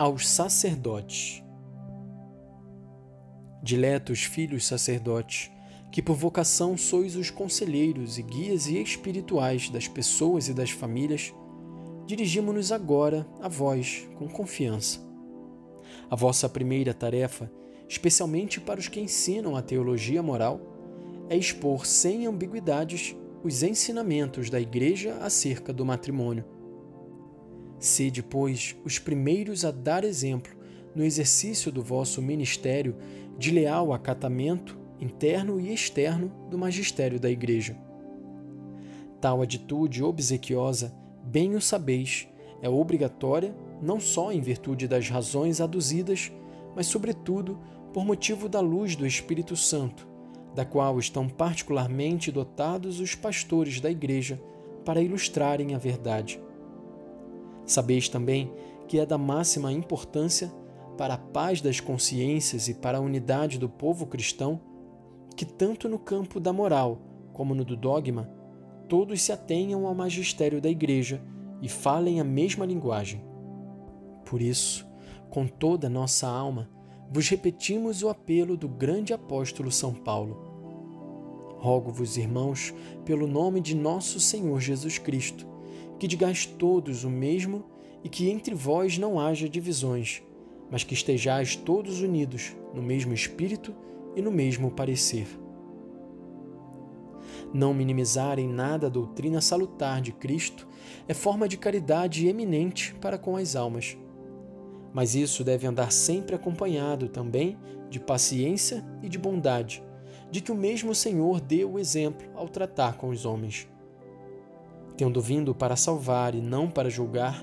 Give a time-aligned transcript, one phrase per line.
[0.00, 1.44] aos sacerdotes.
[3.62, 5.50] Diletos filhos sacerdotes,
[5.92, 11.34] que por vocação sois os conselheiros e guias e espirituais das pessoas e das famílias,
[12.06, 15.06] dirigimo-nos agora a vós com confiança.
[16.08, 17.52] A vossa primeira tarefa,
[17.86, 20.62] especialmente para os que ensinam a teologia moral,
[21.28, 23.14] é expor sem ambiguidades
[23.44, 26.58] os ensinamentos da Igreja acerca do matrimônio
[27.80, 30.54] Sede, pois, os primeiros a dar exemplo
[30.94, 32.94] no exercício do vosso ministério
[33.38, 37.74] de leal acatamento interno e externo do magistério da Igreja.
[39.18, 40.94] Tal atitude obsequiosa,
[41.24, 42.28] bem o sabeis,
[42.60, 46.30] é obrigatória não só em virtude das razões aduzidas,
[46.76, 47.58] mas, sobretudo,
[47.94, 50.06] por motivo da luz do Espírito Santo,
[50.54, 54.38] da qual estão particularmente dotados os pastores da Igreja
[54.84, 56.38] para ilustrarem a verdade.
[57.70, 58.52] Sabeis também
[58.88, 60.52] que é da máxima importância
[60.98, 64.60] para a paz das consciências e para a unidade do povo cristão
[65.36, 67.00] que, tanto no campo da moral
[67.32, 68.28] como no do dogma,
[68.88, 71.22] todos se atenham ao magistério da Igreja
[71.62, 73.22] e falem a mesma linguagem.
[74.24, 74.84] Por isso,
[75.30, 76.68] com toda a nossa alma,
[77.08, 80.50] vos repetimos o apelo do grande apóstolo São Paulo.
[81.58, 85.46] Rogo-vos, irmãos, pelo nome de nosso Senhor Jesus Cristo,
[86.00, 87.66] que digais todos o mesmo
[88.02, 90.22] e que entre vós não haja divisões,
[90.70, 93.74] mas que estejais todos unidos no mesmo espírito
[94.16, 95.26] e no mesmo parecer.
[97.52, 100.66] Não minimizar em nada a doutrina salutar de Cristo
[101.06, 103.98] é forma de caridade eminente para com as almas.
[104.94, 107.58] Mas isso deve andar sempre acompanhado também
[107.90, 109.82] de paciência e de bondade,
[110.30, 113.68] de que o mesmo Senhor deu o exemplo ao tratar com os homens.
[115.00, 117.42] Tendo vindo para salvar e não para julgar,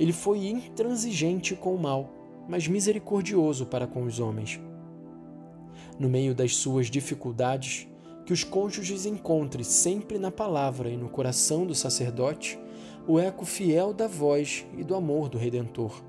[0.00, 2.08] ele foi intransigente com o mal,
[2.48, 4.58] mas misericordioso para com os homens.
[5.98, 7.86] No meio das suas dificuldades,
[8.24, 12.58] que os cônjuges encontrem sempre na palavra e no coração do sacerdote
[13.06, 16.02] o eco fiel da voz e do amor do Redentor.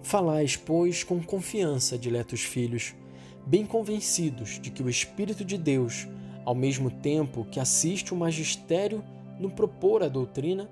[0.00, 2.94] Falais, pois, com confiança, diletos filhos,
[3.44, 6.06] bem convencidos de que o Espírito de Deus
[6.48, 9.04] ao mesmo tempo que assiste o magistério
[9.38, 10.66] no propor a doutrina,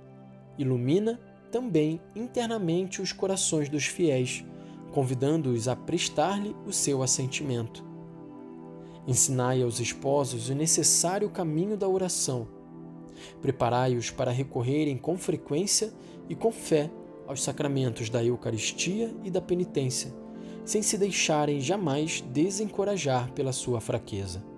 [0.56, 1.20] ilumina
[1.52, 4.42] também internamente os corações dos fiéis,
[4.90, 7.84] convidando-os a prestar-lhe o seu assentimento.
[9.06, 12.48] Ensinai aos esposos o necessário caminho da oração.
[13.42, 15.92] Preparai-os para recorrerem com frequência
[16.26, 16.90] e com fé
[17.26, 20.10] aos sacramentos da Eucaristia e da penitência,
[20.64, 24.55] sem se deixarem jamais desencorajar pela sua fraqueza.